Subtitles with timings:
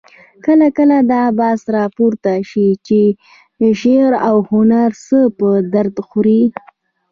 [0.45, 2.99] کله کله دا بحث راپورته شي چې
[3.79, 6.41] شعر او هنر څه په درد خوري؟